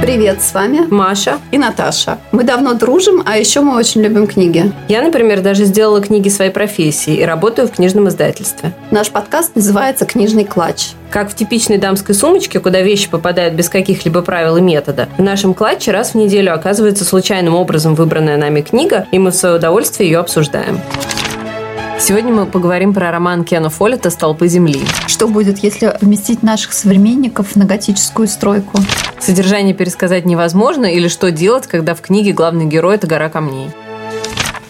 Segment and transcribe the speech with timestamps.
[0.00, 2.18] Привет, с вами Маша и Наташа.
[2.32, 4.72] Мы давно дружим, а еще мы очень любим книги.
[4.88, 8.72] Я, например, даже сделала книги своей профессии и работаю в книжном издательстве.
[8.90, 10.92] Наш подкаст называется «Книжный клатч».
[11.10, 15.52] Как в типичной дамской сумочке, куда вещи попадают без каких-либо правил и метода, в нашем
[15.52, 20.08] клатче раз в неделю оказывается случайным образом выбранная нами книга, и мы в свое удовольствие
[20.08, 20.80] ее обсуждаем.
[21.98, 24.80] Сегодня мы поговорим про роман Кена Фоллета «Столпы земли».
[25.06, 28.78] Что будет, если вместить наших современников в многотическую стройку?
[29.20, 33.70] Содержание пересказать невозможно или что делать, когда в книге главный герой– это гора камней?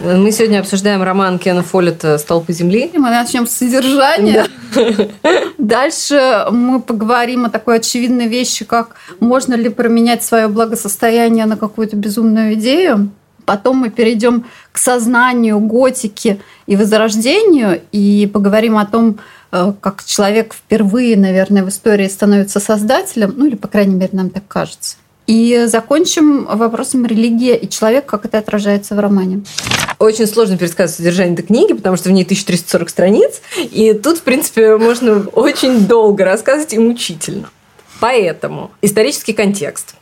[0.01, 2.89] Мы сегодня обсуждаем роман Кена Фоллета «Столпы земли».
[2.93, 4.47] Мы начнем с содержания.
[4.75, 5.21] Да.
[5.57, 11.95] Дальше мы поговорим о такой очевидной вещи, как можно ли променять свое благосостояние на какую-то
[11.95, 13.11] безумную идею.
[13.45, 19.19] Потом мы перейдем к сознанию, готике и возрождению и поговорим о том,
[19.51, 24.47] как человек впервые, наверное, в истории становится создателем, ну или, по крайней мере, нам так
[24.47, 24.95] кажется.
[25.27, 29.43] И закончим вопросом религия и человек, как это отражается в романе.
[29.99, 34.21] Очень сложно пересказывать содержание этой книги, потому что в ней 1340 страниц, и тут, в
[34.23, 37.49] принципе, можно очень долго рассказывать и мучительно.
[37.99, 39.95] Поэтому исторический контекст–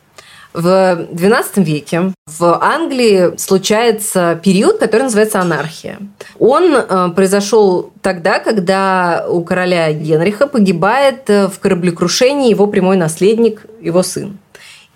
[0.53, 5.99] в XII веке в Англии случается период, который называется анархия.
[6.39, 13.65] Он э, произошел тогда, когда у короля Генриха погибает э, в кораблекрушении его прямой наследник,
[13.81, 14.37] его сын.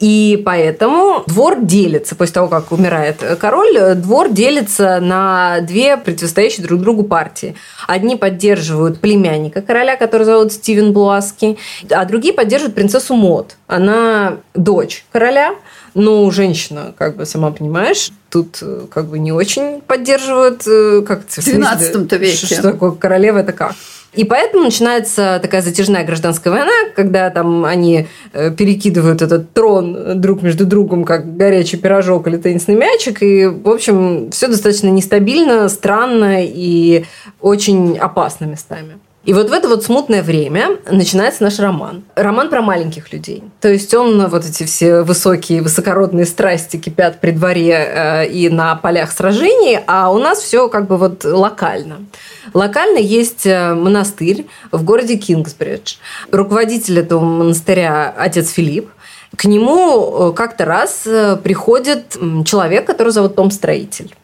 [0.04, 6.82] И поэтому двор делится, после того, как умирает король, двор делится на две противостоящие друг
[6.82, 7.56] другу партии.
[7.88, 11.58] Одни поддерживают племянника короля, который зовут Стивен Блуаски,
[11.90, 13.56] а другие поддерживают принцессу Мод.
[13.68, 15.56] Она дочь короля,
[15.94, 20.64] но женщина, как бы сама понимаешь, тут э, как бы не очень поддерживают.
[20.68, 22.36] Э, как это, в 12 веке.
[22.36, 23.74] Что, что такое королева, это как?
[24.16, 30.44] И поэтому начинается такая затяжная гражданская война, когда там они э, перекидывают этот трон друг
[30.44, 33.24] между другом, как горячий пирожок или теннисный мячик.
[33.24, 37.06] И, в общем, все достаточно нестабильно, странно и
[37.42, 39.00] очень опасно местами.
[39.26, 42.04] И вот в это вот смутное время начинается наш роман.
[42.16, 43.44] Роман про маленьких людей.
[43.62, 48.76] То есть он, вот эти все высокие, высокородные страсти кипят при дворе э, и на
[48.76, 52.06] полях сражений, а у нас все как бы вот локально.
[52.54, 55.96] Локально есть э, монастырь в городе Кингсбридж.
[56.32, 58.90] Руководитель этого монастыря отец Филипп.
[59.36, 61.08] К нему э, как-то раз
[61.44, 64.16] приходит человек, который зовут Том Строитель.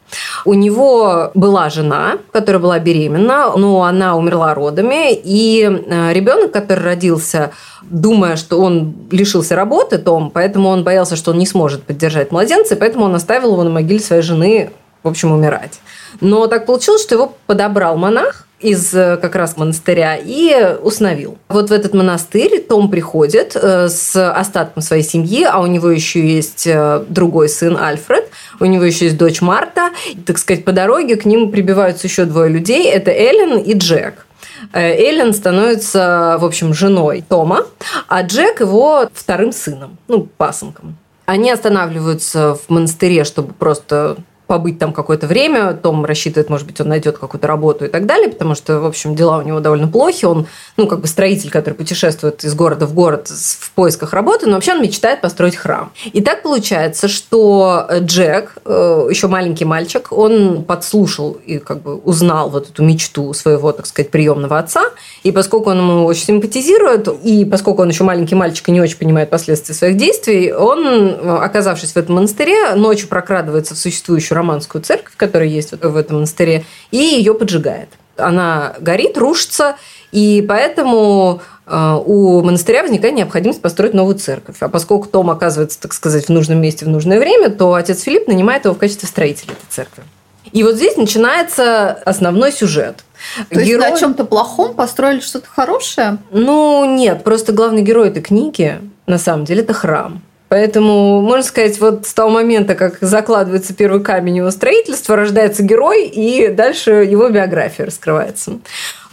[0.45, 6.83] У него была жена, которая была беременна, но она умерла родами, и э, ребенок, который
[6.83, 7.51] родился,
[7.83, 12.75] думая, что он лишился работы, Том, поэтому он боялся, что он не сможет поддержать младенца,
[12.75, 14.71] и поэтому он оставил его на могиле своей жены,
[15.03, 15.79] в общем, умирать.
[16.21, 21.37] Но так получилось, что его подобрал монах, из э, как раз монастыря и установил.
[21.47, 26.25] Вот в этот монастырь Том приходит э, с остатком своей семьи, а у него еще
[26.25, 29.91] есть э, другой сын Альфред, у него еще есть дочь Марта.
[30.25, 32.89] Так сказать, по дороге к ним прибиваются еще двое людей.
[32.89, 34.25] Это Эллен и Джек.
[34.73, 37.65] Эллен становится, в общем, женой Тома,
[38.07, 40.97] а Джек его вторым сыном, ну, пасынком.
[41.25, 44.17] Они останавливаются в монастыре, чтобы просто
[44.49, 45.73] побыть там какое-то время.
[45.73, 49.15] Том рассчитывает, может быть, он найдет какую-то работу и так далее, потому что, в общем,
[49.15, 50.25] дела у него довольно плохи.
[50.25, 54.53] Он, ну, как бы строитель, который путешествует из города в город в поисках работы, но
[54.53, 55.91] вообще он мечтает построить храм.
[56.13, 62.49] И так получается, что Джек, э, еще маленький мальчик, он подслушал и как бы узнал
[62.49, 64.81] вот эту мечту своего, так сказать, приемного отца.
[65.21, 68.97] И поскольку он ему очень симпатизирует, и поскольку он еще маленький мальчик и не очень
[68.97, 75.13] понимает последствия своих действий, он, оказавшись в этом монастыре, ночью прокрадывается в существующую романскую церковь,
[75.15, 77.89] которая есть в этом монастыре, и ее поджигает.
[78.17, 79.75] Она горит, рушится,
[80.11, 84.57] и поэтому э, у монастыря возникает необходимость построить новую церковь.
[84.59, 88.27] А поскольку Том оказывается, так сказать, в нужном месте в нужное время, то отец Филипп
[88.27, 90.03] нанимает его в качестве строителя этой церкви.
[90.51, 93.03] И вот здесь начинается основной сюжет.
[93.49, 93.65] То герой...
[93.65, 96.17] есть на чем-то плохом построили что-то хорошее?
[96.31, 100.21] Ну, нет, просто главный герой этой книги, на самом деле, это храм.
[100.49, 106.07] Поэтому, можно сказать, вот с того момента, как закладывается первый камень его строительства, рождается герой,
[106.07, 108.59] и дальше его биография раскрывается.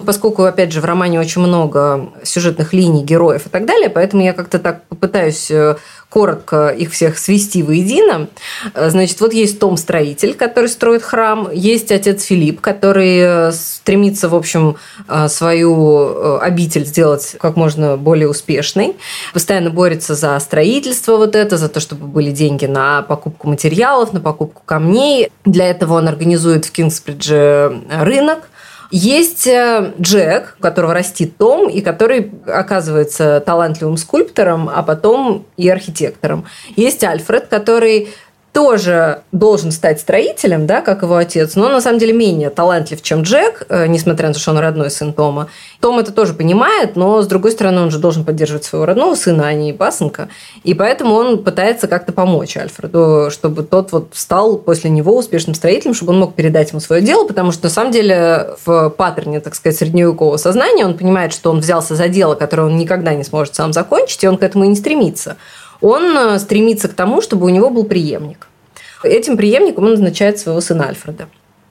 [0.05, 4.35] Поскольку, опять же, в романе очень много сюжетных линий, героев и так далее, поэтому я
[4.35, 5.77] как-то так попытаюсь э,
[6.11, 8.29] коротко их всех свести воедино.
[8.75, 14.29] Э, значит, вот есть Том Строитель, который строит храм, есть отец Филипп, который э, стремится,
[14.29, 14.77] в общем,
[15.29, 18.97] свою обитель сделать как можно более успешной,
[19.33, 24.21] постоянно борется за строительство вот это, за то, чтобы были деньги на покупку материалов, на
[24.21, 25.31] покупку камней.
[25.45, 28.51] Для этого он организует в Кингсбридже рынок,
[28.91, 35.69] Есть э, Джек, у которого растит Том, и который оказывается талантливым скульптором, а потом и
[35.69, 36.47] архитектором.
[36.77, 38.09] Есть Альфред, который
[38.57, 43.21] тоже должен стать строителем, да, как его отец, но на самом деле менее талантлив, чем
[43.21, 45.49] Джек, э, несмотря на то, что он родной сын Тома.
[45.79, 49.49] Том это тоже понимает, но, с другой стороны, он же должен поддерживать своего родного сына,
[49.49, 50.31] а не пасынка.
[50.65, 55.93] И поэтому он пытается как-то помочь Альфреду, чтобы тот вот стал после него успешным строителем,
[55.93, 59.55] чтобы он мог передать ему свое дело, потому что, на самом деле, в паттерне, так
[59.55, 63.55] сказать, средневекового сознания он понимает, что он взялся за дело, которое он никогда не сможет
[63.55, 65.37] сам закончить, и он к этому и не стремится
[65.81, 68.49] он э, стремится к тому, чтобы у него был преемник.
[69.03, 71.29] Этим преемником он назначает своего сына Альфреда.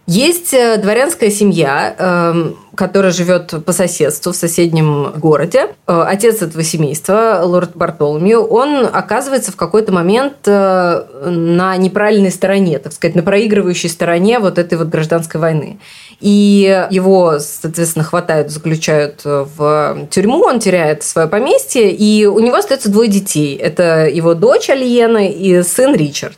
[0.07, 5.69] Есть э, дворянская семья, эм, которая живет по соседству в соседнем городе.
[5.87, 12.93] Э, отец этого семейства, лорд Бартоломью, он оказывается в какой-то момент на неправильной стороне, так
[12.93, 15.79] сказать, на проигрывающей стороне вот этой вот гражданской войны.
[16.19, 22.91] И его, соответственно, хватают, заключают в тюрьму, он теряет свое поместье, и у него остается
[22.91, 23.55] двое детей.
[23.55, 26.37] Это его дочь Алиена и сын Ричард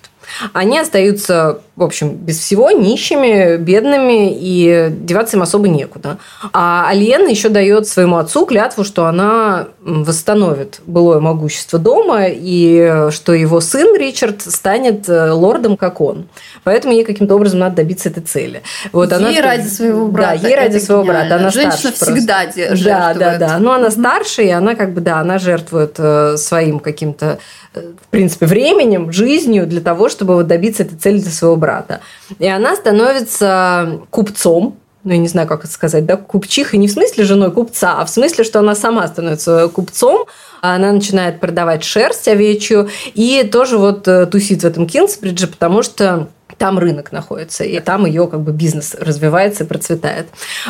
[0.53, 6.17] они остаются, в общем, без всего, нищими, бедными, и деваться им особо некуда.
[6.53, 13.33] А Алиена еще дает своему отцу клятву, что она восстановит былое могущество дома, и что
[13.33, 16.27] его сын Ричард станет э, лордом, как он.
[16.63, 18.61] Поэтому ей каким-то образом надо добиться этой цели.
[18.91, 19.41] Вот ей она...
[19.41, 20.39] ради своего брата.
[20.41, 21.35] Да, ей ради своего брата.
[21.35, 22.83] Она Женщина всегда жертвует.
[22.83, 23.59] Да, да, да.
[23.59, 27.39] Но она старше, и она как бы, да, она жертвует э, своим каким-то
[27.75, 32.01] в принципе, временем, жизнью для того, чтобы вот добиться этой цели для своего брата.
[32.39, 36.91] И она становится купцом, ну, я не знаю, как это сказать, да, купчиха не в
[36.91, 40.25] смысле женой купца, а в смысле, что она сама становится купцом,
[40.61, 46.27] она начинает продавать шерсть овечью и тоже вот э, тусит в этом Кинсбридже, потому что
[46.57, 50.27] там рынок находится, и там ее как бы бизнес развивается и процветает.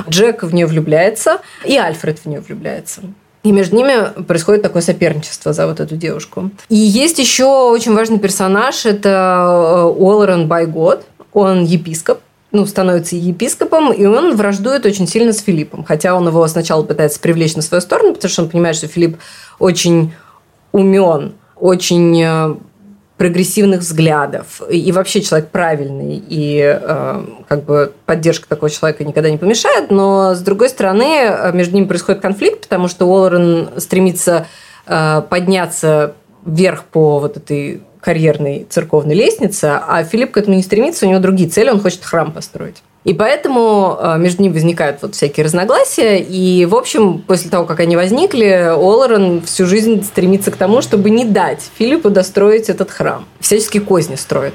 [0.10, 3.02] Джек в нее влюбляется, и Альфред в нее влюбляется.
[3.48, 6.52] И между ними происходит такое соперничество за вот эту девушку.
[6.68, 11.06] И есть еще очень важный персонаж, это э, Уоллерен Байгот.
[11.32, 12.20] Он епископ,
[12.52, 15.86] ну, становится епископом, и он враждует очень сильно с Филиппом.
[15.86, 19.18] Хотя он его сначала пытается привлечь на свою сторону, потому что он понимает, что Филипп
[19.60, 20.12] очень
[20.74, 22.56] умен, очень э,
[23.18, 24.62] прогрессивных взглядов.
[24.70, 30.36] И вообще человек правильный и э, как бы поддержка такого человека никогда не помешает, но
[30.36, 34.46] с другой стороны э, между ними происходит конфликт, потому что Уоллерен стремится
[34.86, 36.14] э, подняться
[36.46, 41.20] вверх по вот этой карьерной церковной лестнице, а Филипп к этому не стремится, у него
[41.20, 42.78] другие цели, он хочет храм построить.
[43.04, 46.20] И поэтому э, между ними возникают вот всякие разногласия.
[46.20, 51.10] И, в общем, после того, как они возникли, Оллерон всю жизнь стремится к тому, чтобы
[51.10, 53.26] не дать Филиппу достроить этот храм.
[53.42, 54.54] Всячески козни строит.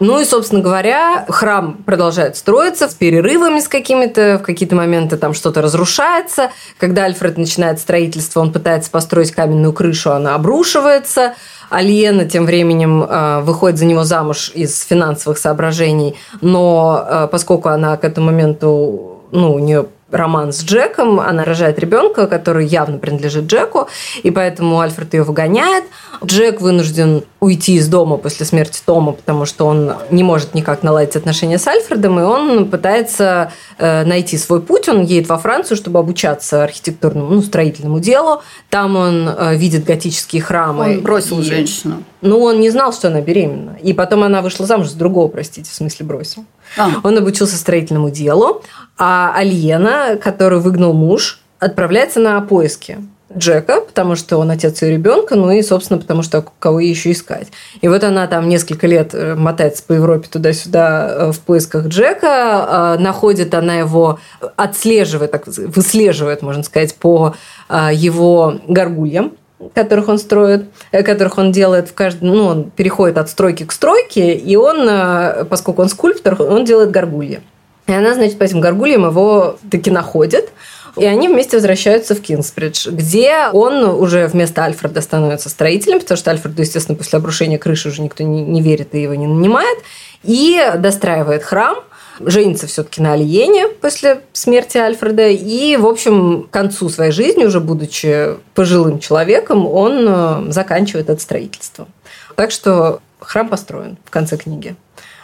[0.00, 5.32] Ну и, собственно говоря, храм продолжает строиться с перерывами с какими-то, в какие-то моменты там
[5.32, 6.50] что-то разрушается.
[6.78, 11.34] Когда Альфред начинает строительство, он пытается построить каменную крышу, она обрушивается.
[11.70, 17.96] Алиена тем временем э, выходит за него замуж из финансовых соображений, но э, поскольку она
[17.96, 23.46] к этому моменту, ну, у нее роман с Джеком, она рожает ребенка, который явно принадлежит
[23.46, 23.88] Джеку,
[24.22, 25.84] и поэтому Альфред ее выгоняет.
[26.24, 31.16] Джек вынужден уйти из дома после смерти Тома, потому что он не может никак наладить
[31.16, 34.88] отношения с Альфредом, и он пытается э, найти свой путь.
[34.88, 38.42] Он едет во Францию, чтобы обучаться архитектурному, ну, строительному делу.
[38.70, 40.84] Там он э, видит готические храмы.
[40.84, 41.42] Он бросил и...
[41.42, 42.04] женщину.
[42.20, 43.76] Ну, он не знал, что она беременна.
[43.82, 46.44] И потом она вышла замуж за другого, простите, в смысле бросил.
[46.76, 46.90] А.
[47.02, 48.62] Он обучился строительному делу,
[48.98, 52.98] а Альена, которую выгнал муж, отправляется на поиски
[53.36, 57.48] Джека, потому что он отец ее ребенка, ну и, собственно, потому что кого еще искать.
[57.80, 62.96] И вот она там несколько лет э, мотается по Европе туда-сюда э, в поисках Джека,
[62.98, 64.18] э, находит она его,
[64.56, 67.34] отслеживает, так, выслеживает, можно сказать, по
[67.70, 69.32] его горгульям,
[69.74, 74.34] которых он строит, которых он делает в каждом, ну, он переходит от стройки к стройке,
[74.34, 77.40] и он, поскольку он скульптор, он делает горгульи.
[77.86, 80.50] И она, значит, по этим горгульям его таки находит,
[80.96, 86.30] и они вместе возвращаются в Кингсбридж, где он уже вместо Альфреда становится строителем, потому что
[86.30, 89.78] Альфреду, естественно, после обрушения крыши уже никто не, не верит и его не нанимает,
[90.22, 91.76] и достраивает храм,
[92.20, 95.28] женится все-таки на Алиене после смерти Альфреда.
[95.28, 101.20] И, в общем, к концу своей жизни, уже будучи пожилым человеком, он э, заканчивает это
[101.20, 101.88] строительство.
[102.36, 104.76] Так что храм построен в конце книги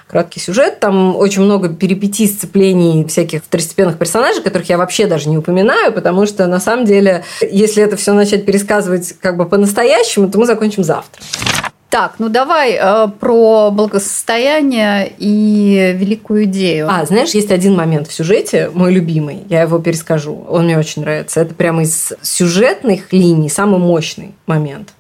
[0.09, 0.81] краткий сюжет.
[0.81, 6.27] Там очень много перипетий, сцеплений всяких второстепенных персонажей, которых я вообще даже не упоминаю, потому
[6.27, 10.83] что, на самом деле, если это все начать пересказывать как бы по-настоящему, то мы закончим
[10.83, 11.23] завтра.
[11.91, 16.87] Так, ну давай э, про благосостояние и великую идею.
[16.91, 21.01] А, знаешь, есть один момент в сюжете, мой любимый, я его перескажу, он мне очень
[21.01, 21.41] нравится.
[21.41, 24.91] Это прямо из сюжетных линий самый мощный момент.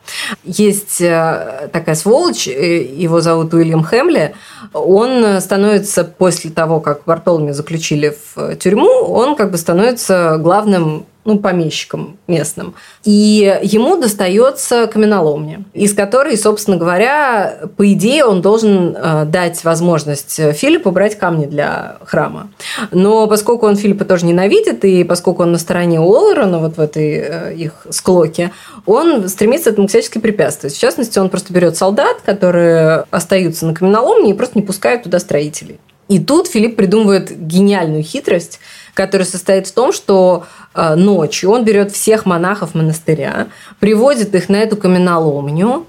[0.45, 4.35] Есть э, такая сволочь, э, его зовут Уильям Хэмли,
[4.73, 11.38] он становится после того, как Бартоломе заключили в тюрьму, он как бы становится главным ну,
[11.38, 12.75] помещиком местным.
[13.04, 20.40] И ему достается каменоломня, из которой, собственно говоря, по идее, он должен э, дать возможность
[20.54, 22.49] Филиппу брать камни для храма.
[22.92, 27.18] Но поскольку он Филиппа тоже ненавидит, и поскольку он на стороне Уоллерона вот в этой
[27.18, 28.50] э, их склоке,
[28.87, 30.75] он стремится этому всячески препятствовать.
[30.75, 35.18] В частности, он просто берет солдат, которые остаются на каменоломне и просто не пускает туда
[35.18, 35.78] строителей.
[36.08, 38.61] И тут Филипп придумывает гениальную хитрость,
[38.99, 43.47] которая состоит в том, что э, ночью он берет всех монахов монастыря,
[43.78, 45.87] приводит их на эту каменоломню,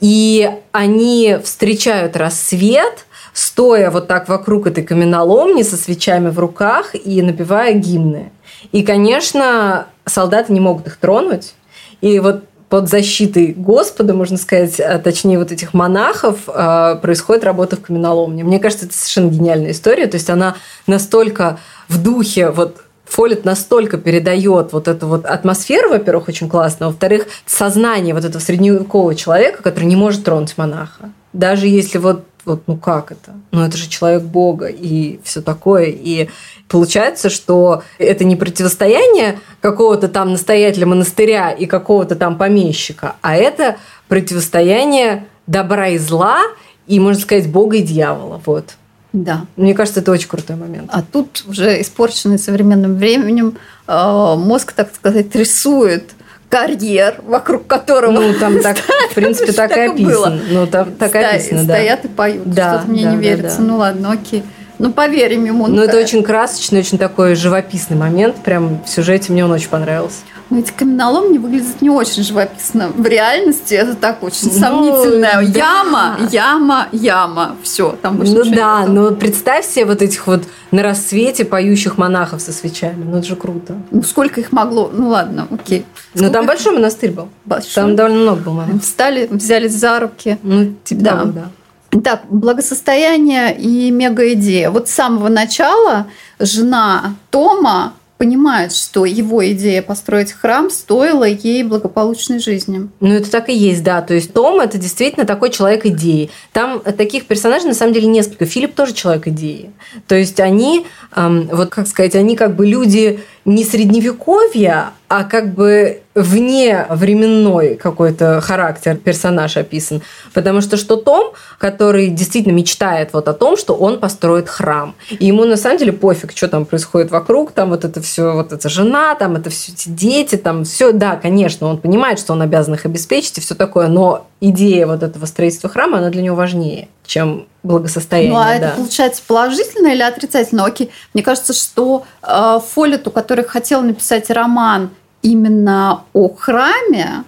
[0.00, 7.22] и они встречают рассвет, стоя вот так вокруг этой каменоломни со свечами в руках и
[7.22, 8.32] напевая гимны.
[8.72, 11.54] И, конечно, солдаты не могут их тронуть.
[12.00, 17.76] И вот под защитой Господа, можно сказать, а точнее вот этих монахов, а, происходит работа
[17.76, 18.44] в каменоломне.
[18.44, 20.06] Мне кажется, это совершенно гениальная история.
[20.06, 20.56] То есть она
[20.86, 21.58] настолько
[21.88, 28.14] в духе вот Фолит настолько передает вот эту вот атмосферу, во-первых, очень классно, во-вторых, сознание
[28.14, 31.10] вот этого средневекового человека, который не может тронуть монаха.
[31.32, 33.34] Даже если вот вот, ну как это?
[33.52, 35.86] Ну это же человек Бога и все такое.
[35.86, 36.28] И
[36.68, 43.76] получается, что это не противостояние какого-то там настоятеля монастыря и какого-то там помещика, а это
[44.08, 46.42] противостояние добра и зла,
[46.86, 48.40] и, можно сказать, Бога и дьявола.
[48.44, 48.76] Вот.
[49.12, 49.46] Да.
[49.56, 50.90] Мне кажется, это очень крутой момент.
[50.92, 56.10] А тут уже испорченный современным временем э, мозг, так сказать, рисует
[56.48, 58.12] карьер, вокруг которого...
[58.12, 60.40] Ну, там так, в принципе, так и описано.
[60.50, 61.74] Ну, там так описано, да.
[61.74, 62.50] Стоят и поют.
[62.50, 63.60] Да, Что-то мне не верится.
[63.60, 64.42] Ну, ладно, окей.
[64.78, 65.66] Ну, поверим ему.
[65.66, 68.36] Ну, это очень красочный, очень такой живописный момент.
[68.36, 70.18] Прям в сюжете мне он очень понравился.
[70.50, 72.88] Но эти каменоломни выглядят не очень живописно.
[72.94, 75.58] В реальности это так очень ну, сомнительная да.
[75.58, 77.56] яма, яма, яма.
[77.62, 82.40] Все, там больше Ну да, но представь себе вот этих вот на рассвете поющих монахов
[82.40, 83.04] со свечами.
[83.04, 83.76] Ну это же круто.
[83.90, 84.90] Ну сколько их могло?
[84.92, 85.84] Ну ладно, окей.
[86.14, 87.28] Ну там большой монастырь был.
[87.44, 87.74] Большой.
[87.74, 88.82] Там довольно много было монахов.
[88.82, 90.38] Встали, взялись за руки.
[90.42, 91.10] Ну, типа да.
[91.10, 91.48] Того, да.
[91.90, 94.70] Так, благосостояние и мега-идея.
[94.70, 96.06] Вот с самого начала
[96.38, 102.88] жена Тома понимает, что его идея построить храм стоила ей благополучной жизни.
[103.00, 104.02] Ну, это так и есть, да.
[104.02, 106.30] То есть Том– это действительно такой человек идеи.
[106.52, 108.44] Там таких персонажей, на самом деле, несколько.
[108.44, 109.70] Филипп тоже человек идеи.
[110.08, 115.54] То есть они, эм, вот как сказать, они как бы люди не средневековья, а как
[115.54, 120.02] бы вне временной какой-то характер персонаж описан.
[120.34, 124.94] Потому что что Том, который действительно мечтает вот о том, что он построит храм.
[125.10, 128.52] И ему на самом деле пофиг, что там происходит вокруг, там вот это все, вот
[128.52, 132.42] эта жена, там это все эти дети, там все, да, конечно, он понимает, что он
[132.42, 136.36] обязан их обеспечить и все такое, но идея вот этого строительства храма, она для него
[136.36, 138.32] важнее, чем благосостояние.
[138.32, 138.52] Ну, а да.
[138.54, 140.64] это получается положительно или отрицательно?
[140.64, 140.90] Окей.
[141.14, 144.90] Мне кажется, что э, Фоллету, который хотел написать роман
[145.22, 147.24] именно о храме,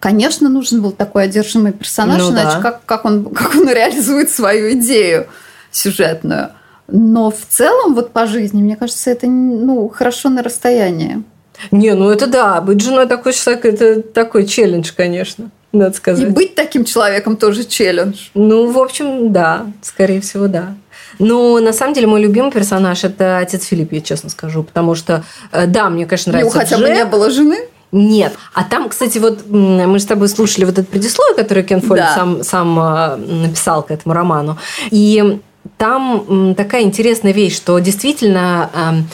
[0.00, 2.60] конечно, нужен был такой одержимый персонаж, ну, иначе да.
[2.60, 5.28] как, как, он, как он реализует свою идею
[5.70, 6.50] сюжетную.
[6.88, 11.22] Но в целом, вот по жизни, мне кажется, это ну, хорошо на расстоянии.
[11.70, 16.28] Не, ну это да, быть женой такой человек, это такой челлендж, конечно надо сказать.
[16.28, 18.28] И быть таким человеком тоже челлендж.
[18.34, 20.74] Ну, в общем, да, скорее всего, да.
[21.18, 25.24] Но на самом деле мой любимый персонаж это отец Филипп, я честно скажу, потому что,
[25.52, 26.56] э, да, мне, конечно, нравится.
[26.56, 27.58] У хотя бы не было жены.
[27.90, 28.34] Нет.
[28.52, 32.14] А там, кстати, вот мы с тобой слушали вот это предисловие, которое Кен Фолли да.
[32.14, 34.58] сам, сам э, написал к этому роману.
[34.90, 35.40] И
[35.78, 39.08] там такая интересная вещь, что действительно эм,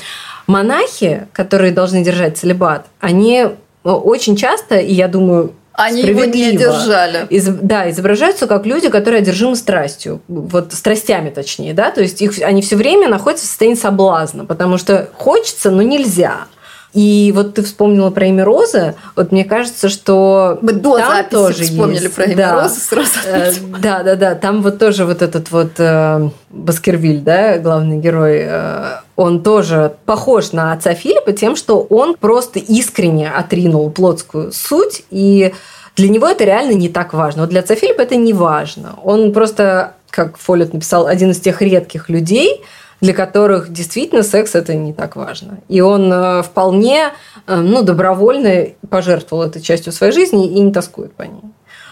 [0.46, 6.56] монахи, которые должны держать целебат, они э, очень часто, и я думаю, они его не
[6.56, 7.26] держали.
[7.30, 10.22] Из, да, изображаются как люди, которые одержимы страстью.
[10.28, 11.90] Вот страстями точнее, да.
[11.90, 16.46] То есть их, они все время находятся в состоянии соблазна, потому что хочется, но нельзя.
[16.92, 18.94] И вот ты вспомнила про имя Розы.
[19.16, 22.14] Вот мне кажется, что мы до там записи тоже вспомнили есть.
[22.14, 22.62] про имя да.
[22.62, 23.10] Розы сразу.
[23.26, 23.52] Э,
[23.82, 24.34] да, да, да.
[24.36, 30.52] Там вот тоже вот этот вот э, Баскервиль, да, главный герой, э, он тоже похож
[30.52, 35.54] на отца Филиппа тем, что он просто искренне отринул плотскую суть и
[35.96, 37.42] для него это реально не так важно.
[37.42, 38.96] Вот для отца Филиппа это не важно.
[39.04, 42.64] Он просто, как Фоллет написал, один из тех редких людей,
[43.00, 45.58] для которых действительно секс это не так важно.
[45.68, 47.12] И он э, вполне
[47.46, 51.42] э, ну, добровольно пожертвовал этой частью своей жизни и не тоскует по ней.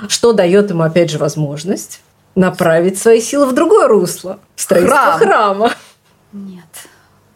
[0.08, 2.00] что дает ему, опять же, возможность
[2.34, 5.18] направить свои силы в другое русло, в строительство Храм.
[5.18, 5.72] храма.
[6.32, 6.64] Нет.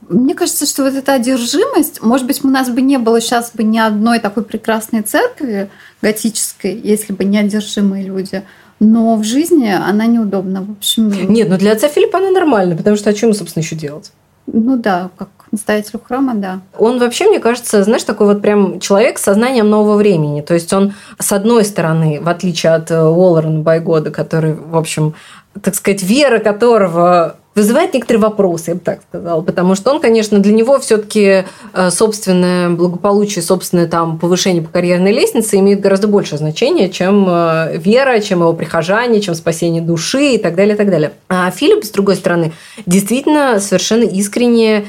[0.08, 3.62] Мне кажется, что вот эта одержимость, может быть, у нас бы не было сейчас бы
[3.62, 5.70] ни одной такой прекрасной церкви
[6.02, 8.42] готической, если бы не одержимые люди.
[8.78, 10.62] Но в жизни она неудобна.
[10.62, 13.74] В общем, Нет, но для отца Филиппа она нормальна, потому что о чем, собственно, еще
[13.74, 14.12] делать?
[14.46, 16.60] Ну да, как настоятелю храма, да.
[16.78, 20.40] Он вообще, мне кажется, знаешь, такой вот прям человек с сознанием нового времени.
[20.40, 25.14] То есть он, с одной стороны, в отличие от э, Уоллерна Байгода, который, в общем,
[25.62, 30.38] так сказать, вера которого вызывает некоторые вопросы, я бы так сказала, потому что он, конечно,
[30.38, 36.38] для него все-таки э, собственное благополучие, собственное там повышение по карьерной лестнице имеет гораздо большее
[36.38, 40.90] значение, чем э, вера, чем его прихожане, чем спасение души и так далее, и так
[40.90, 41.12] далее.
[41.28, 42.52] А Филипп, с другой стороны,
[42.84, 44.84] действительно совершенно искренне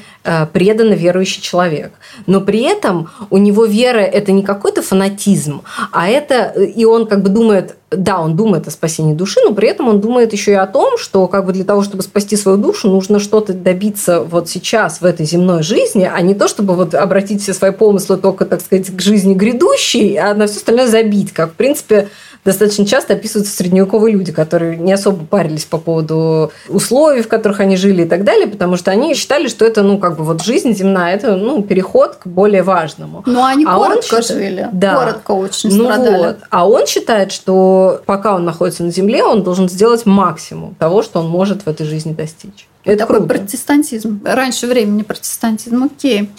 [0.51, 1.93] преданно верующий человек.
[2.25, 6.49] Но при этом у него вера– это не какой-то фанатизм, а это…
[6.61, 10.01] И он как бы думает, да, он думает о спасении души, но при этом он
[10.01, 13.19] думает еще и о том, что как бы для того, чтобы спасти свою душу, нужно
[13.19, 17.53] что-то добиться вот сейчас в этой земной жизни, а не то, чтобы вот обратить все
[17.53, 21.53] свои помыслы только, так сказать, к жизни грядущей, а на все остальное забить, как, в
[21.53, 22.09] принципе,
[22.43, 27.75] достаточно часто описываются средневековые люди, которые не особо парились по поводу условий, в которых они
[27.77, 30.73] жили и так далее, потому что они считали, что это, ну, как бы вот жизнь
[30.73, 33.23] земная, это, ну, переход к более важному.
[33.25, 36.17] Ну, они а коротко он жили, да, коротко очень ну страдали.
[36.17, 36.37] Вот.
[36.49, 41.19] А он считает, что пока он находится на земле, он должен сделать максимум того, что
[41.19, 42.67] он может в этой жизни достичь.
[42.83, 43.33] Это такой круто.
[43.35, 44.21] протестантизм.
[44.23, 45.83] Раньше времени протестантизм.
[45.83, 46.29] Окей.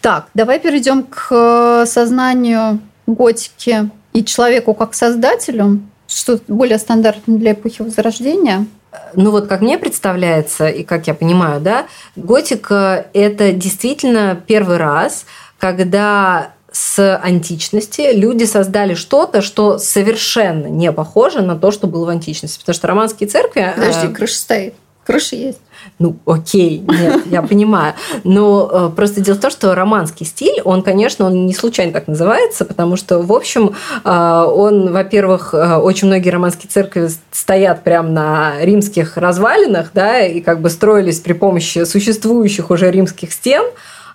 [0.00, 7.52] Так, давай перейдем к э, сознанию готики и человеку как создателю, что более стандартно для
[7.52, 8.66] эпохи Возрождения.
[9.14, 11.86] Ну вот как мне представляется и как я понимаю, да,
[12.16, 15.26] готика– это действительно первый раз,
[15.58, 22.08] когда с античности люди создали что-то, что совершенно не похоже на то, что было в
[22.08, 22.58] античности.
[22.58, 23.72] Потому что романские церкви...
[23.76, 24.74] Подожди, э, крыша стоит.
[25.04, 25.60] Крыша есть.
[25.98, 27.94] Ну, окей, нет, я понимаю.
[28.24, 32.08] Но э, просто дело в том, что романский стиль, он, конечно, он не случайно так
[32.08, 38.08] называется, потому что, в общем, э, он, во-первых, э, очень многие романские церкви стоят прямо
[38.08, 43.64] на римских развалинах, да, и как бы строились при помощи существующих уже римских стен,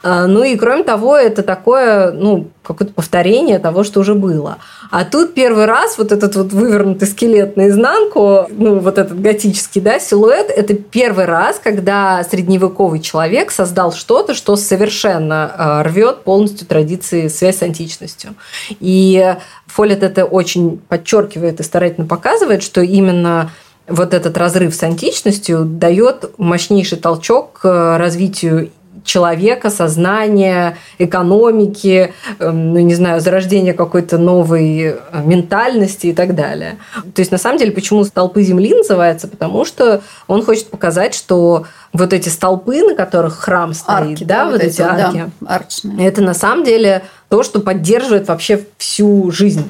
[0.02, 4.60] ну и кроме того, это такое, ну, какое-то повторение того, что уже было.
[4.92, 10.00] А тут первый раз вот этот вот вывернутый скелет наизнанку, ну, вот этот готический, да,
[10.00, 17.28] силуэт, это первый раз, когда средневековый человек создал что-то, что совершенно а, рвет полностью традиции
[17.28, 18.36] связь с античностью.
[18.80, 19.36] И
[19.68, 23.52] Фолет это очень подчеркивает и старательно показывает, что именно
[23.90, 28.70] вот этот разрыв с античностью дает мощнейший толчок к развитию
[29.04, 36.78] человека, сознания, экономики, эм, ну, не знаю, зарождения какой-то новой э, ментальности и так далее.
[37.14, 39.28] То есть, на самом деле, почему «Столпы Земли» называется?
[39.28, 44.46] Потому что он хочет показать, что вот эти столпы, на которых храм стоит, арки, да,
[44.46, 46.08] да, вот эти арки, да, арчные.
[46.08, 49.66] это на самом деле то, что поддерживает вообще всю жизнь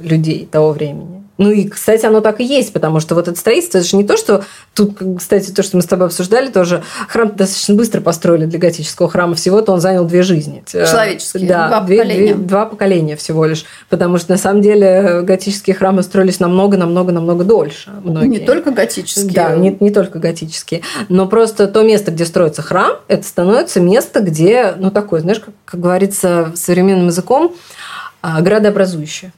[0.00, 1.21] людей того времени.
[1.38, 4.04] Ну и, кстати, оно так и есть, потому что вот это строительство, это же не
[4.04, 8.44] то, что тут, кстати, то, что мы с тобой обсуждали, тоже храм достаточно быстро построили
[8.44, 9.34] для готического храма.
[9.34, 10.62] Всего-то он занял две жизни.
[10.72, 12.34] Э, Человеческие, да, два две, поколения.
[12.34, 13.64] Две, два поколения всего лишь.
[13.88, 17.90] Потому что, на самом деле, готические храмы строились намного-намного-намного дольше.
[18.04, 18.28] Многие.
[18.28, 19.32] Не только готические.
[19.32, 20.82] Да, не, не только готические.
[21.08, 25.54] Но просто то место, где строится храм, это становится место, где, ну, такое, знаешь, как,
[25.64, 27.54] как говорится современным языком,
[28.20, 29.32] а, градообразующее.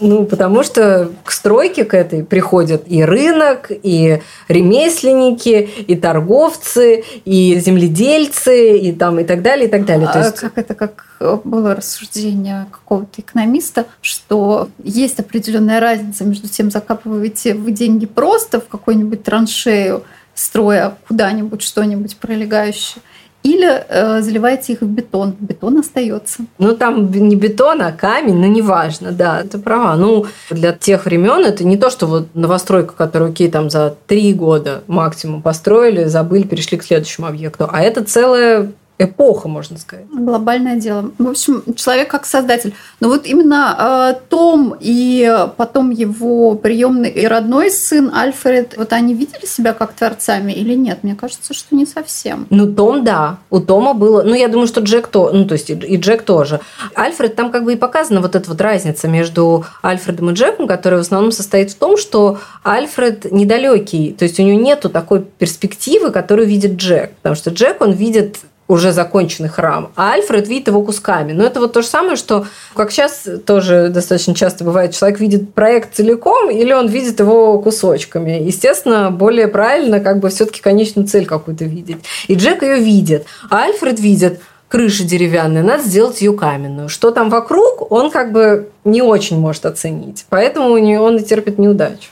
[0.00, 7.60] Ну, потому что к стройке к этой приходят и рынок, и ремесленники, и торговцы, и
[7.60, 10.08] земледельцы, и там и так далее, и так далее.
[10.08, 10.40] А То есть...
[10.40, 11.06] Как это, как
[11.44, 18.68] было рассуждение какого-то экономиста, что есть определенная разница между тем, закапываете вы деньги просто в
[18.68, 20.02] какую-нибудь траншею,
[20.34, 23.02] строя куда-нибудь что-нибудь пролегающее,
[23.42, 25.34] или э, заливаете их в бетон.
[25.40, 26.44] Бетон остается.
[26.58, 29.96] Ну, там не бетон, а камень, но неважно, да, ты права.
[29.96, 34.34] Ну, для тех времен это не то, что вот новостройка, которую, окей, там за три
[34.34, 40.06] года максимум построили, забыли, перешли к следующему объекту, а это целая эпоха, можно сказать.
[40.12, 41.10] Глобальное дело.
[41.18, 42.74] В общем, человек как создатель.
[43.00, 49.14] Но вот именно э, Том и потом его приемный и родной сын Альфред, вот они
[49.14, 51.02] видели себя как творцами или нет?
[51.02, 52.46] Мне кажется, что не совсем.
[52.50, 53.38] Ну, Том, да.
[53.50, 54.22] У Тома было...
[54.22, 55.30] Ну, я думаю, что Джек то...
[55.32, 56.60] Ну, то есть и Джек тоже.
[56.94, 61.00] Альфред, там как бы и показана вот эта вот разница между Альфредом и Джеком, которая
[61.00, 64.12] в основном состоит в том, что Альфред недалекий.
[64.12, 67.12] То есть у него нету такой перспективы, которую видит Джек.
[67.16, 68.38] Потому что Джек, он видит
[68.70, 71.32] уже законченный храм, а Альфред видит его кусками.
[71.32, 75.54] Но это вот то же самое, что, как сейчас тоже достаточно часто бывает, человек видит
[75.54, 78.40] проект целиком или он видит его кусочками.
[78.42, 81.98] Естественно, более правильно как бы все-таки конечную цель какую-то видеть.
[82.28, 86.88] И Джек ее видит, а Альфред видит, крыша деревянная, надо сделать ее каменную.
[86.88, 90.26] Что там вокруг, он как бы не очень может оценить.
[90.28, 92.10] Поэтому он и терпит неудачу.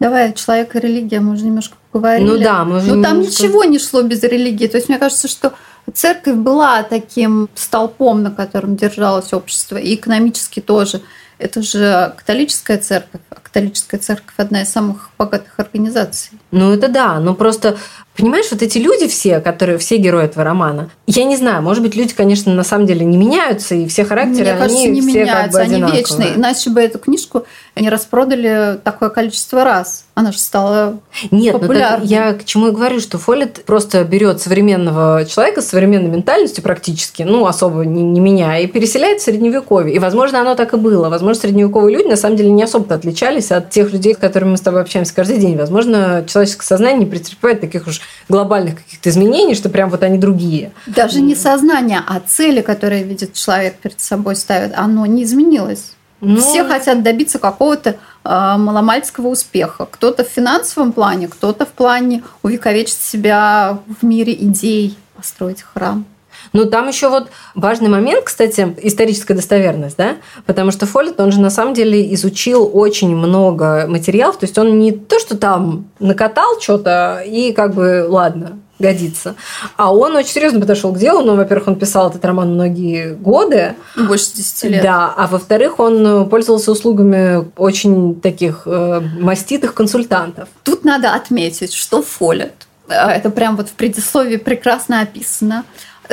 [0.00, 2.28] Давай, человек и религия, мы уже немножко поговорили.
[2.28, 4.66] Ну да, мы уже Ну там немножко- ничего не шло без религии.
[4.66, 5.52] То есть мне кажется, что
[5.92, 11.02] церковь была таким столпом, на котором держалось общество, и экономически тоже.
[11.38, 13.20] Это же католическая церковь.
[13.52, 16.38] Католическая церковь одна из самых богатых организаций.
[16.52, 17.76] Ну, это да, но просто,
[18.16, 21.94] понимаешь, вот эти люди все, которые, все герои этого романа, я не знаю, может быть,
[21.94, 25.20] люди, конечно, на самом деле не меняются, и все характеры, Мне кажется, они не все
[25.20, 26.34] меняются, как бы они вечные.
[26.34, 27.44] Иначе бы эту книжку
[27.76, 30.04] не распродали такое количество раз.
[30.14, 32.06] Она же стала Нет, ну популярной.
[32.06, 37.22] я к чему и говорю, что Фоллет просто берет современного человека с современной ментальностью практически,
[37.22, 39.94] ну, особо не, не меня, и переселяет в Средневековье.
[39.94, 41.08] И, возможно, оно так и было.
[41.08, 44.56] Возможно, средневековые люди на самом деле не особо отличались от тех людей, с которыми мы
[44.56, 45.56] с тобой общаемся каждый день.
[45.56, 50.72] Возможно, человеческое сознание не претерпевает таких уж глобальных каких-то изменений, что прям вот они другие.
[50.86, 55.92] даже не сознание, а цели, которые видит человек перед собой ставит, оно не изменилось.
[56.20, 59.86] Ну, Все хотят добиться какого-то э, маломальского успеха.
[59.90, 66.04] Кто-то в финансовом плане, кто-то в плане увековечить себя в мире идей, построить храм.
[66.52, 71.40] Ну, там еще вот важный момент, кстати, историческая достоверность, да, потому что Фоллет, он же
[71.40, 76.60] на самом деле изучил очень много материалов, то есть он не то, что там накатал
[76.60, 79.34] что-то и как бы, ладно, годится.
[79.76, 81.22] А он очень серьезно подошел к делу.
[81.22, 83.74] Ну, во-первых, он писал этот роман многие годы.
[83.96, 84.82] Больше 10 лет.
[84.82, 90.48] Да, а во-вторых, он пользовался услугами очень таких э, маститых консультантов.
[90.64, 95.64] Тут надо отметить, что Фоллет, э, это прям вот в предисловии прекрасно описано,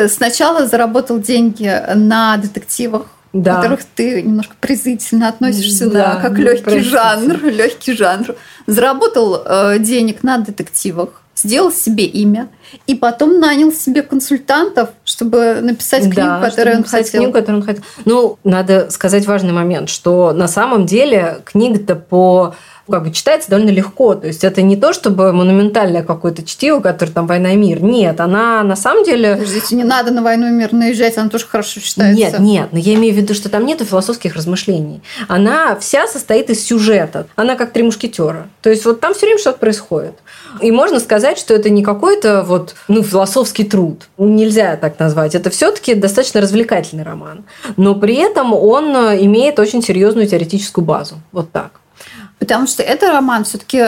[0.07, 3.55] сначала заработал деньги на детективах, Да.
[3.55, 6.89] которых ты немножко презрительно относишься, Да, да, как ну, легкий простите.
[6.89, 8.35] жанр, легкий жанр.
[8.67, 12.49] Заработал э, денег на детективах, сделал себе имя,
[12.87, 17.21] и потом нанял себе консультантов, чтобы написать книгу, Да, которую он хотел.
[17.21, 17.83] книгу, которую он хотел.
[18.05, 22.55] Ну, надо сказать важный момент, что на самом деле книга-то по
[22.89, 24.15] как бы читается довольно легко.
[24.15, 27.81] То есть это не то, чтобы монументальное какое-то чтиво, которое там «Война и мир».
[27.81, 29.35] Нет, она на самом деле...
[29.35, 32.19] Подождите, не надо на войну и мир наезжать, она тоже хорошо читается.
[32.19, 35.01] Нет, нет, но я имею в виду, что там нету философских размышлений.
[35.27, 37.27] Она вся состоит из сюжета.
[37.35, 38.47] Она как три мушкетера.
[38.61, 40.15] То есть вот там все время что-то происходит.
[40.61, 44.09] И можно сказать, что это не какой-то вот, ну, философский труд.
[44.17, 45.35] Нельзя так назвать.
[45.35, 47.45] Это все-таки достаточно развлекательный роман.
[47.77, 51.15] Но при этом он э, имеет очень серьезную теоретическую базу.
[51.31, 51.79] Вот так.
[52.39, 53.83] Потому что это роман все-таки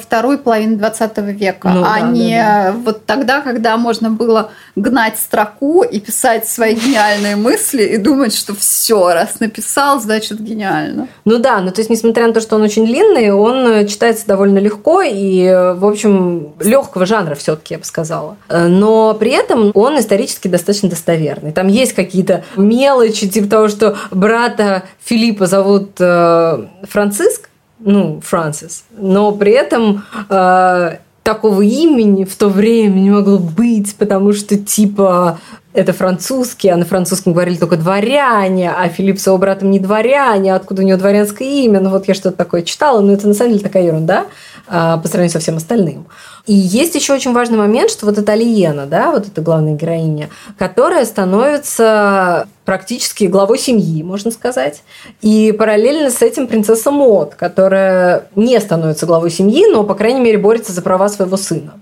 [0.00, 5.18] второй половины 20 века, Ну а да, не да, вот тогда, когда можно было гнать
[5.18, 11.08] строку и писать свои гениальные мысли и думать, что все, раз написал, значит гениально.
[11.24, 14.26] Ну да, ну то есть, несмотря на то, что он очень длинный, он э, читается
[14.26, 18.36] довольно легко и, э, в общем, легкого жанра все-таки, я бы сказала.
[18.48, 21.52] Э, Но при этом он исторически достаточно достоверный.
[21.52, 27.47] Там есть какие-то мелочи, типа того, что брата Филиппа зовут э, Франциск,
[27.80, 34.32] ну, Франсис, но при этом э, такого имени в то время не могло быть, потому
[34.32, 35.38] что типа
[35.78, 40.52] это французский, а на французском говорили только дворяне, а Филипп с его братом не дворяне,
[40.52, 41.80] а откуда у него дворянское имя?
[41.80, 44.26] Ну вот я что-то такое читала, но это на самом деле такая ерунда
[44.66, 46.06] а, по сравнению со всем остальным.
[46.46, 50.30] И есть еще очень важный момент, что вот эта Алиена, да, вот эта главная героиня,
[50.58, 54.82] которая становится практически главой семьи, можно сказать.
[55.22, 60.38] И параллельно с этим принцесса Мод, которая не становится главой семьи, но, по крайней мере,
[60.38, 61.74] борется за права своего сына.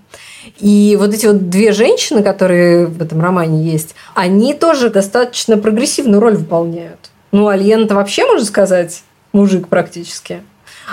[0.59, 6.21] И вот эти вот две женщины, которые в этом романе есть, они тоже достаточно прогрессивную
[6.21, 7.09] роль выполняют.
[7.31, 10.41] Ну, Альен-то вообще, можно сказать, мужик практически.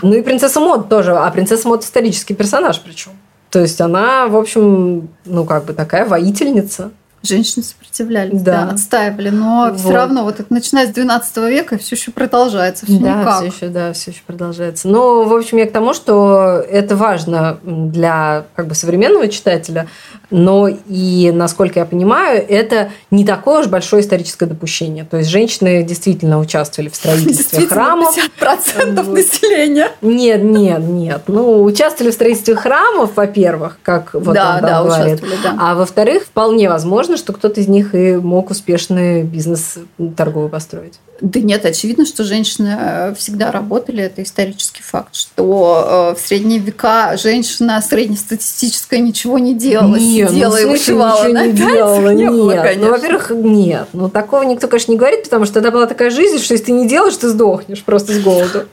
[0.02, 1.12] Ну и принцесса Мод тоже.
[1.12, 3.12] А принцесса Мод исторический персонаж причем.
[3.50, 6.90] То есть она, в общем, ну как бы такая воительница.
[7.24, 8.66] Женщины сопротивлялись, Да.
[8.66, 9.80] да, отстаивали, но Вот.
[9.80, 13.36] все равно вот это начиная с 12 века все еще продолжается, все да, никак.
[13.36, 14.88] все еще, да, все еще продолжается.
[14.88, 19.86] Но, в общем, я к тому, что это важно для как бы современного читателя,
[20.30, 25.04] но и, насколько я понимаю, это не такое уж большое историческое допущение.
[25.04, 28.14] То есть женщины действительно участвовали в строительстве храмов.
[28.40, 29.14] 50% Вот.
[29.14, 29.90] населения.
[30.02, 31.22] Нет, нет, нет.
[31.28, 35.20] Ну, участвовали в строительстве храмов, во-первых, как вот да, он да, говорит.
[35.42, 35.56] да.
[35.60, 39.78] А во-вторых, вполне возможно, возможно, что кто-то из них и мог успешный бизнес
[40.16, 40.94] торговый построить.
[41.20, 46.58] Да нет, очевидно, что женщины э, всегда работали, это исторический факт, что э, в средние
[46.58, 52.30] века женщина среднестатистическая ничего не делала, нет, сидела ну, и вышивала ничего не делала, Не
[52.30, 52.62] было, нет.
[52.62, 52.84] конечно.
[52.84, 53.88] Ну, во-первых, нет.
[53.92, 56.72] Ну, такого никто, конечно, не говорит, потому что тогда была такая жизнь, что если ты
[56.72, 58.64] не делаешь, ты сдохнешь просто с голоду.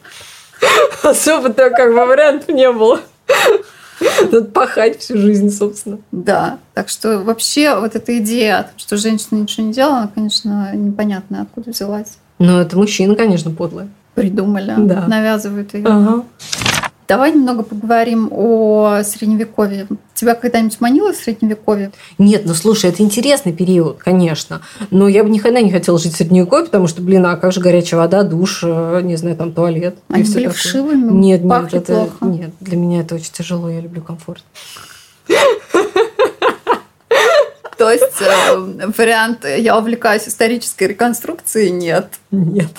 [1.04, 3.02] Особо-то как бы вариантов не было.
[4.22, 6.00] Надо пахать всю жизнь, собственно.
[6.12, 11.42] Да, так что вообще вот эта идея что женщина ничего не делала, она, конечно, непонятно
[11.44, 12.18] откуда взялась.
[12.40, 13.90] Ну, это мужчина, конечно, подлый.
[14.16, 15.08] Придумали, Да.
[15.08, 15.86] навязывают ее.
[15.86, 16.24] Ага.
[17.12, 19.86] Давай немного поговорим о средневековье.
[20.14, 21.92] Тебя когда-нибудь манило средневековье?
[22.18, 24.62] Нет, ну слушай, это интересный период, конечно.
[24.92, 27.60] Но я бы никогда не хотела жить в средневековье, потому что, блин, а как же
[27.60, 29.98] горячая вода, душ, э, не знаю, там туалет.
[30.08, 30.52] Они были такое.
[30.52, 32.34] вшивыми, Нет, нет, это, плохо.
[32.34, 34.46] нет, для меня это очень тяжело, я люблю комфорт.
[37.78, 38.56] То есть э,
[38.98, 42.08] вариант «я увлекаюсь исторической реконструкцией» нет.
[42.32, 42.72] Нет.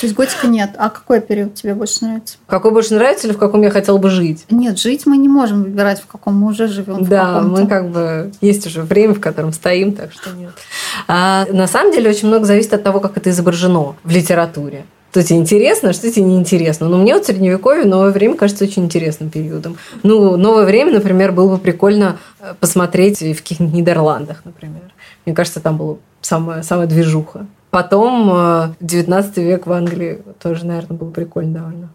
[0.00, 0.70] То есть готика нет.
[0.76, 2.36] А какой период тебе больше нравится?
[2.46, 4.44] Какой больше нравится или в каком я хотела бы жить?
[4.50, 7.04] Нет, жить мы не можем выбирать, в каком мы уже живем.
[7.04, 10.52] Да, мы как бы есть уже время, в котором стоим, так что нет.
[11.06, 14.84] А, на самом деле очень много зависит от того, как это изображено в литературе.
[15.10, 16.88] Что тебе интересно, что тебе не интересно.
[16.88, 19.76] Но мне вот средневековье, новое время кажется очень интересным периодом.
[20.02, 24.92] Ну, новое время, например, было бы прикольно э, посмотреть в каких-нибудь Нидерландах, например.
[25.24, 27.46] Мне кажется, там была самая, самая движуха.
[27.74, 31.88] Потом э, 19 век в Англии тоже, наверное, было прикольно довольно.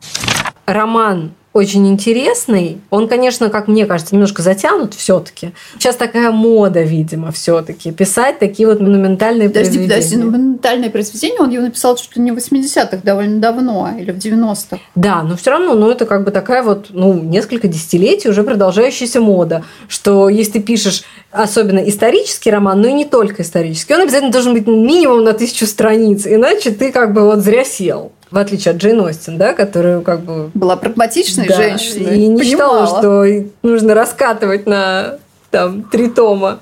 [0.74, 2.80] Роман очень интересный.
[2.92, 5.52] Он, конечно, как мне кажется, немножко затянут все-таки.
[5.80, 10.24] Сейчас такая мода, видимо, все-таки писать такие вот монументальные Подожди, подожди, произведения.
[10.26, 14.18] ну, монументальное произведение, он его написал чуть ли не в 80-х, довольно давно, или в
[14.18, 14.78] 90-х.
[14.94, 19.20] Да, но все равно, ну, это как бы такая вот, ну, несколько десятилетий уже продолжающаяся
[19.20, 24.32] мода, что если ты пишешь особенно исторический роман, но и не только исторический, он обязательно
[24.32, 28.12] должен быть минимум на тысячу страниц, иначе ты как бы вот зря сел.
[28.32, 32.18] В отличие от Джейн Остин, да, которую как бы Была прагматичной Да, женщиной.
[32.18, 33.00] И не считала, понимала.
[33.00, 35.18] что нужно раскатывать на
[35.50, 36.60] там, три тома.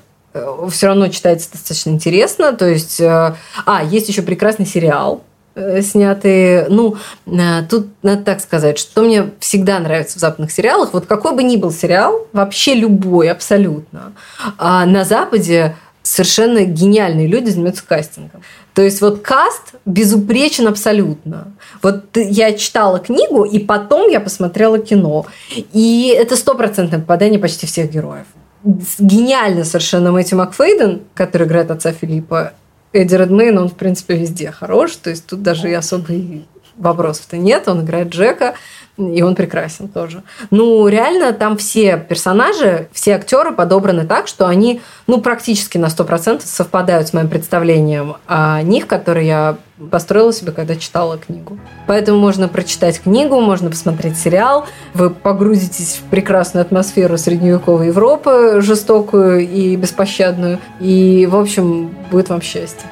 [0.70, 2.52] Все равно читается достаточно интересно.
[2.52, 3.34] То есть, э,
[3.66, 5.22] а, есть еще прекрасный сериал
[5.54, 6.68] э, снятый.
[6.68, 11.34] Ну, э, тут надо так сказать, что мне всегда нравится в западных сериалах, вот какой
[11.34, 14.12] бы ни был сериал, вообще любой, абсолютно,
[14.56, 15.74] а на Западе
[16.08, 18.42] совершенно гениальные люди занимаются кастингом.
[18.74, 21.52] То есть вот каст безупречен абсолютно.
[21.82, 25.26] Вот я читала книгу, и потом я посмотрела кино.
[25.72, 28.26] И это стопроцентное попадание почти всех героев.
[28.64, 32.52] Гениально совершенно Мэтью Макфейден, который играет отца Филиппа.
[32.92, 34.96] Эдди Редмейн, он, в принципе, везде хорош.
[34.96, 36.42] То есть тут даже и особо и
[36.76, 37.68] вопросов-то нет.
[37.68, 38.54] Он играет Джека,
[38.98, 40.22] и он прекрасен тоже.
[40.50, 46.42] Ну, реально, там все персонажи, все актеры подобраны так, что они, ну, практически на 100%
[46.44, 49.56] совпадают с моим представлением о них, которые я
[49.90, 51.58] построила себе, когда читала книгу.
[51.86, 59.48] Поэтому можно прочитать книгу, можно посмотреть сериал, вы погрузитесь в прекрасную атмосферу средневековой Европы, жестокую
[59.48, 62.88] и беспощадную, и, в общем, будет вам счастье.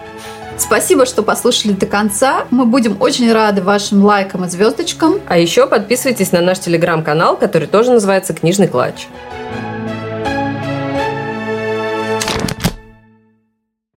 [0.59, 2.47] Спасибо, что послушали до конца.
[2.51, 5.21] Мы будем очень рады вашим лайкам и звездочкам.
[5.27, 9.07] А еще подписывайтесь на наш телеграм-канал, который тоже называется «Книжный клатч».